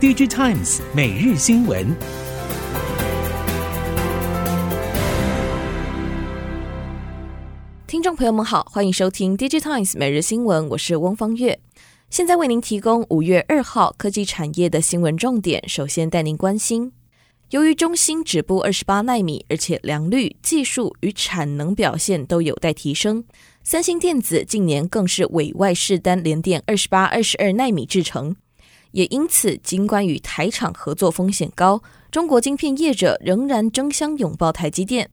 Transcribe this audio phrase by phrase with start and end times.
[0.00, 1.84] DigiTimes 每日新闻，
[7.84, 11.58] 听众朋友们好，欢迎收听 DigiTimes 每日新闻，我是翁方月，
[12.10, 15.68] 现在为您提供五月二号科技产业的新闻重点。
[15.68, 16.92] 首先带您关心，
[17.50, 23.24] 由于中芯止步二十八纳米，而且良率、技术与产能表现都有待提升，
[23.64, 28.36] 三星电子近年更是委外试单联电二十八、二十二纳米制程。
[28.92, 35.10] 也因此，尽管与台厂合作风险高，中国晶片业者仍然争相拥抱台积电。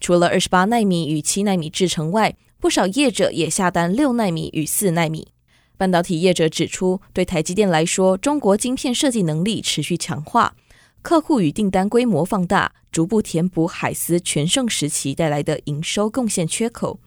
[0.00, 5.28] 除了二十八奈米与七奈米制程外，不少业者也下单六奈米与四奈米。
[5.76, 10.54] 半导体业者指出，对台积电来说，中国晶片设计能力持续强化，
[11.02, 17.00] 客户与订单规模放大，逐步填补海思全盛时期带来的营收贡献缺口。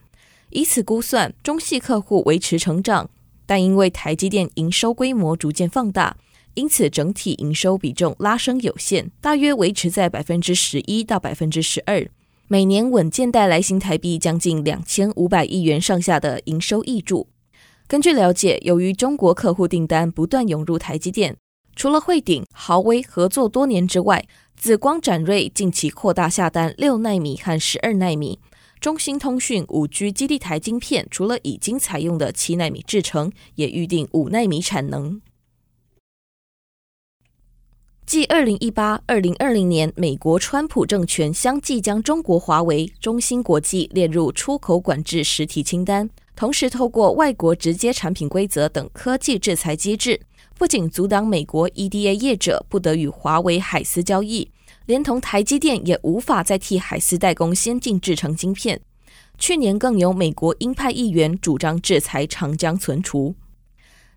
[0.49, 3.09] 以此估算，中系客户维持成长。
[3.47, 6.17] 但因为台积电营收规模逐渐放大，
[6.53, 12.07] 因此整体营收比重拉升有限，大约维持在百分之十一到百分之十二，
[12.47, 17.27] 每年稳健带来新台币将近两千五百亿元上下的营收挹注。
[17.87, 21.37] 根据了解，由于中国客户订单不断涌入台积电，
[21.75, 24.25] 除了汇顶、豪威合作多年之外，
[24.57, 28.39] 紫光展锐近期扩大下单六纳米和十二纳米。
[28.79, 35.19] 中兴通讯五 G 基地台晶片，除了已经采用的七纳米制程，也预定五纳米产能。
[38.05, 50.21] 继二零一八、二零二零年美国川普政权相继将中国华为、中芯国际列入出口管制实体清单，同时透过外国直接产品规则等科技制裁机制，
[50.57, 54.49] 不仅阻挡美国 EDA 业者不得与华为海思交易。
[54.87, 58.81] 连同台积电也无法再替海思代工先进制成晶片。
[59.37, 63.35] 去年更有美国鹰派议员主张制裁长江存储。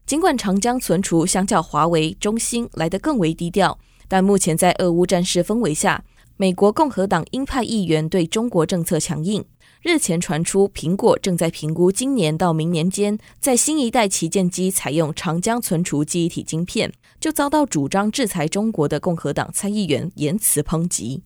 [0.07, 6.05] 尽管长江存储相较华为、中兴来得更为低调，但目前在俄乌战事氛围下，
[6.37, 9.45] 美国共和党鹰派议员对中国政策强硬。
[9.83, 21.23] 日前传出，苹果正在评估今年到明年间，在新一代旗舰机采用长江存储记忆体晶片，就遭到主张制裁中国的共和党参议员言辞抨击。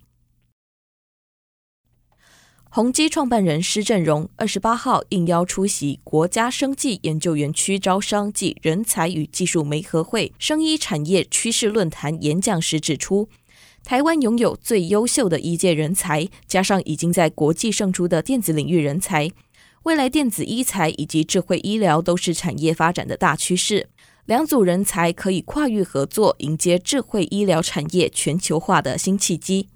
[2.71, 13.29] 宏基创办人施振荣二十八号应邀出席国家生技研究园区招商暨人才与技术媒合会生医产业趋势论坛演讲时指出，
[13.85, 19.31] 台湾拥有最优秀的医界人才，加上已经在国际胜出的电子领域人才，
[19.83, 23.91] 未来电子医材以及智慧医疗都是产业发展的大趋势。
[24.25, 29.69] 两组人才可以跨域合作，迎接智慧医疗产业全球化的新契机。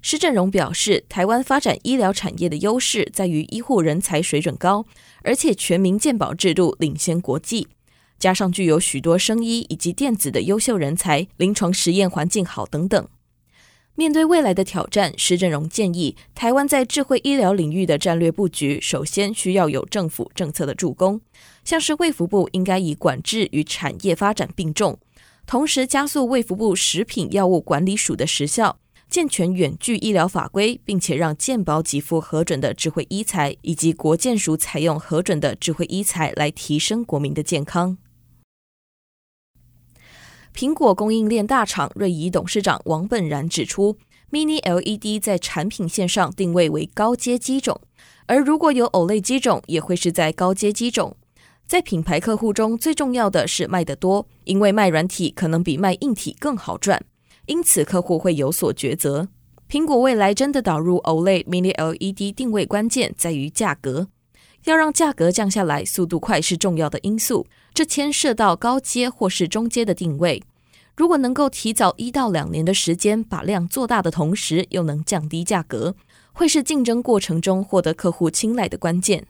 [0.00, 4.86] 施振荣表示，台湾发展医疗产业的优势在于医护人才水准高，
[5.22, 7.68] 而且全民健保制度领先国际。
[8.18, 13.06] 加上具有许多生医以及电子的优秀人才，临床实验环境好等等。
[13.96, 21.20] 面对未来的挑战，施振荣建议，台湾在智慧医疗领域的战略布局，首先需要有政府政策的助攻，
[21.64, 24.98] 像是卫福部应该以管制与产业发展并重，
[25.46, 28.78] 同时加速卫福部食品药物管理署的时效，
[29.10, 37.98] 健全远距医疗法规，并且让健保给付核准的智慧医材以及国健署采用核准的智慧医材，来提升国民的健康。
[40.54, 43.96] 苹果供应链大厂瑞仪董事长王本然指出
[44.30, 47.80] ，Mini LED 在产品线上定位为高阶机种，
[48.26, 51.16] 而如果有 OLED 机种，也会是在高阶机种。
[51.66, 57.02] 在品牌客户中，最重要的是卖得多，因为卖软体可能比卖硬体更好赚，
[57.46, 59.28] 因此客户会有所抉择。
[59.68, 64.08] 苹果未来真的导入 OLED Mini LED 定位，关键在于价格。
[64.64, 67.46] 要让价格降下来，速度快是重要的因素。
[67.80, 70.42] 这牵涉到高阶或是中阶的定位。
[70.94, 75.96] 如果能够提早一到两年的时间把量做大的同时，又能降低价格，
[76.34, 79.26] 会是竞争过程中获得客户青睐的关键。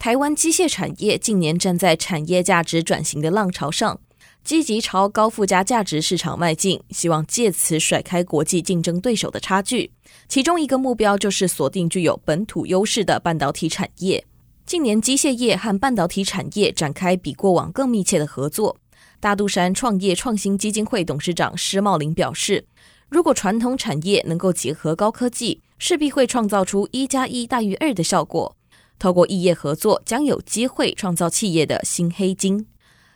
[0.00, 4.00] 台湾机械产业近年站在产业价值转型的浪潮上，
[4.42, 9.92] 积极朝高附加价值市场迈进，希望借此甩开国际竞争对手的差距。
[10.26, 14.26] 其中一个目标就是锁定具有本土优势的半导体产业。
[14.72, 18.78] 近年，机械业和半导体产业展开比过往更密切的合作。
[19.20, 22.64] 大肚山创业创新基金会董事长施茂林表示，
[23.10, 28.56] 如果传统产业能够结合高科技，势必会创造出一加一大于二的效果。
[28.98, 32.66] 透过异业合作，将有机会创造企业的新黑金。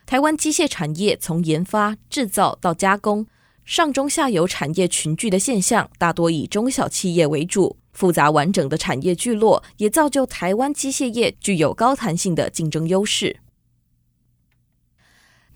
[0.05, 3.26] 台湾机械产业从研发、制造到加工，
[3.67, 7.77] 上中下游产业群聚的现象，大多以中小企业为主。
[7.93, 13.41] 复杂完整的产业聚落，也造就台湾机械业具有高弹性的竞争优势。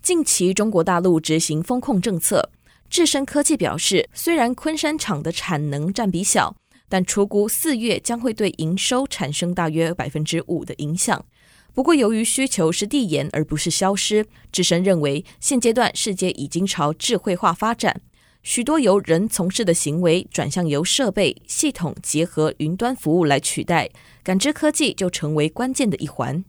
[0.01, 2.49] 近期中国大陆执行封控政策，
[2.89, 6.53] 智深科技表示，虽然昆山厂的产能占比小，
[6.89, 11.23] 但初估四月将会对营收产生大约百分之五的影响。
[11.73, 18.01] 不过，由于需求是递延而不是消失，智深认为现阶段世界已经朝智慧化发展，
[18.43, 23.89] 许多由人从事的行为转向由设备系统结合云端服务来取代，
[24.21, 26.43] 感知科技就成为关键的一环。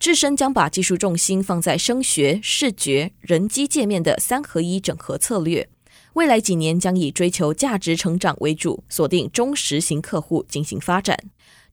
[0.00, 5.68] 智深将把技术重心放在声学、视觉、人机界面的三合一整合策略。
[6.14, 11.16] 未来几年将以追求价值成长为主，锁定中实型客户进行发展。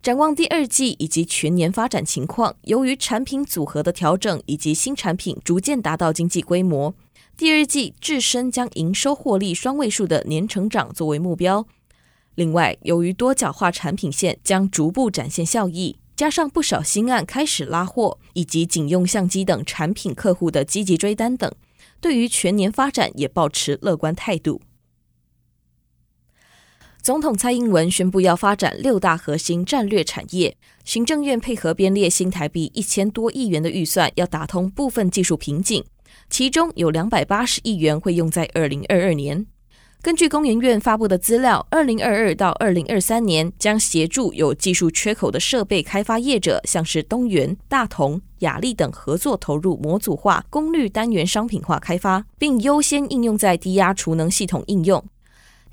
[0.05, 6.93] 展望第二季以及全年发展情况，由于产品组合的调整以及新产品逐渐达到经济规模，
[7.35, 11.65] 第二季智深将营收获利双位数的年成长作为目标。
[12.35, 15.97] 另外，由于多角化产品线将逐步展现效益。
[16.15, 21.51] 加上不少新案开始拉货，以及警用相机等产品客户的积极追单等，
[21.99, 24.61] 对于全年发展也抱持乐观态度。
[27.05, 35.83] 总统蔡英文宣布要发展六大核心战略产业，行政院配合编列新台币一千多亿元的预算，要打通部分技术瓶颈，
[36.31, 39.45] 其中有两百八十亿元会用在二零二二年。
[40.01, 54.99] 根据工研院发布的资料，二零二二到二零二三年将协助有技术缺口的设备开发业者，像是东元、大同、雅力等合作投入模组化、功率单元商品化开发，并优先应用在低压储能系统应用；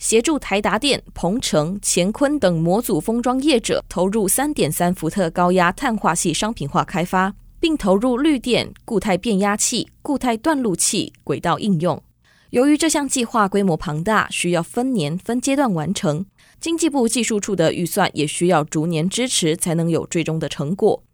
[0.02, 12.02] 协助台达电、鹏程、乾坤等模组封装业者投入三点三伏特高压碳化系商品化开发，并投入绿电、固态变压器、固态断路器、轨道应用。
[12.50, 16.26] 由于这项计划规模庞大，需要分年分阶段完成，
[16.58, 21.04] 经济部技术处的预算也需要逐年支持，才能有最终的成果。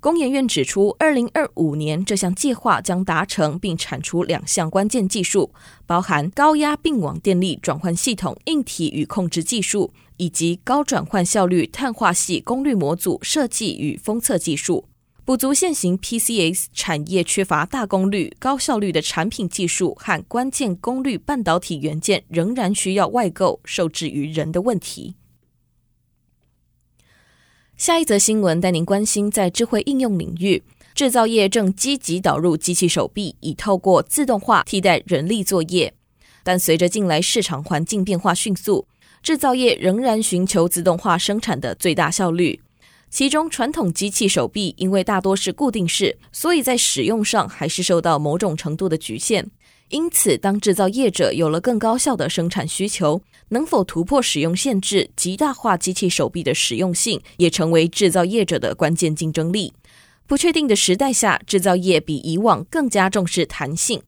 [0.00, 5.52] 工研院指出，二零二五年这项计划将达成并产出两项关键技术，
[5.84, 14.86] 包含高压并网电力转换系统硬体与控制技术，以及高转换效率碳化矽功率模组设计与封测技术。
[15.26, 25.14] 补足现行 PCS 产业缺乏大功率、高效率的产品技术和关键功率半导体元件仍然需要外购、受制于人的问题。
[27.80, 30.62] 下一则新闻带您关心，在智慧应用领域，
[30.94, 35.94] 制造业正积极导入机器手臂，以透过自动化替代人力作业。
[36.42, 38.86] 但随着近来市场环境变化迅速，
[39.22, 42.60] 制造业仍然寻求自动化生产的最大效率。
[43.08, 49.50] 其中，传统机器手臂因为大多是固定式，所以在使用上还是受到某种程度的局限。
[49.90, 59.72] 因此，当制造业者有了更高效的生产需求，能否突破使用限制，极大化机器手臂的实用性，也成为制造业者的关键竞争力。
[60.28, 64.00] 不确定的时代下，制造业比以往更加重视弹性，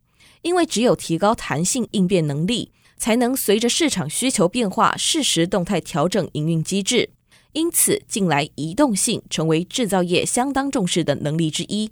[0.42, 7.10] 因为只有提高弹性应变能力，才能随着市场需求变化，适时动态调整营运机制。
[7.54, 11.90] 因此，近来移动性成为制造业相当重视的能力之一。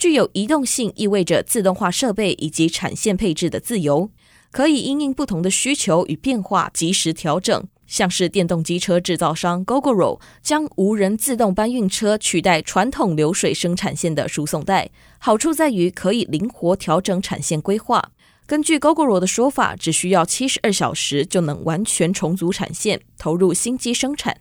[0.00, 4.10] 具有移动性意味着自动化设备以及产线配置的自由，
[4.50, 7.68] 可以因应不同的需求与变化及时调整。
[7.86, 14.88] 像是电动机车制造商 Gogoro 将无人自动搬运车取代传统流水生产线的输送带，
[15.18, 18.12] 好处在于可以灵活调整产线规划。
[18.46, 24.40] 根据 Gogoro 的说法，只需要七十二小时就能完全重组产线，投入新机生产。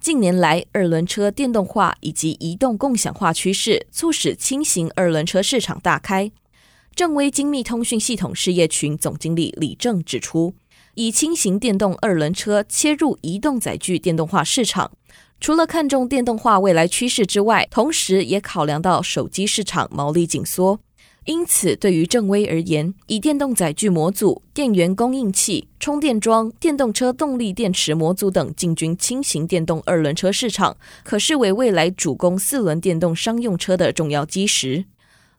[0.00, 6.30] 近年来，二轮车电动化以及移动共享化趋势，促使轻型二轮车市场大开。
[6.94, 10.54] 正威精密通讯系统事业群总经理李正指出，
[10.94, 14.92] 以轻型电动二轮车切入移动载具电动化市场，
[15.40, 20.80] 除了看重电动化未来趋势之外，同时也考量到手机市场毛利紧缩。
[21.28, 34.86] 因此，对于正威而言，以电动载具模组、电源供应器、充电桩、电动车动力电池模组等进军轻型电动二轮车市场，可视为未来主攻四轮电动商用车的重要基石。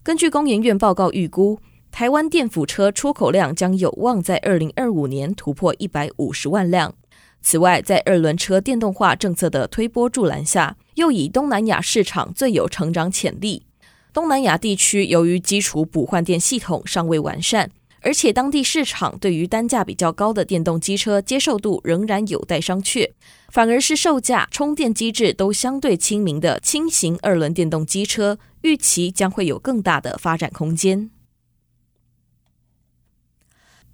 [0.03, 6.93] 根据工研院报告预估，台湾电辅车出口量将有望在二零二五年突破一百五十万辆。
[7.41, 13.63] 此外，在二轮车电动化政策的推波助澜下，又以东南亚市场最有成长潜力。
[14.11, 17.69] 东南亚地区由于基础补换电系统尚未完善，
[18.01, 23.11] 而且当地市场对于单价比较高的电动机车接受度仍然有待商榷，
[23.49, 31.11] 反而是售价、充电机制都相对亲民的轻型二轮电动机车，预期将会有更大的发展空间。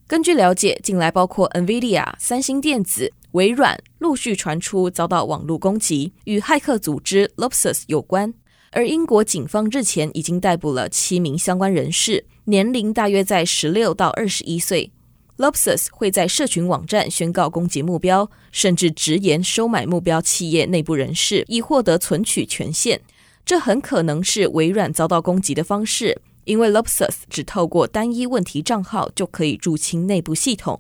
[0.08, 8.34] 根据了解，近来包括 NVIDIA、三星电子、微软陆续传出遭到网络攻击，与骇客组织 Lopsus 有关。
[8.72, 14.92] 而英国警方日前已经逮捕了七名相关人士，年龄大约在十六到二十一岁。
[15.38, 23.02] Lobsus 会在社群网站宣告攻击目标，甚至直言收买目标企业内部人士，以获得存取权限。
[23.46, 30.80] 这很可能是微软遭到攻击的方式，因为 Lobsus 只透过单一问题账号就可以入侵内部系统。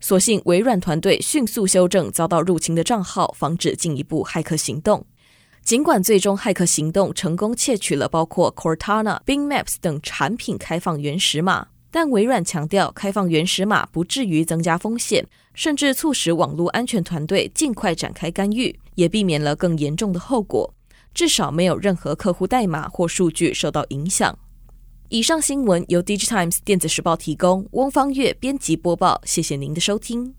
[0.00, 5.04] 所幸微软团队迅速修正遭到入侵的账号，防止进一步骇客行动。
[5.68, 20.72] 尽管最终骇客行动成功窃取了包括 Cortana、Bing Maps 等产品开放原始码，但微软强调开放原始码不至于增加风险，甚至促使网络安全团队尽快展开干预，也避免了更严重的后果。
[21.12, 24.38] 至少没有任何客户代码或数据受到影响。
[25.10, 29.20] 以上新闻由 DigiTimes 电子时报提供，翁方月编辑播报。
[29.26, 30.38] 谢谢您的收听。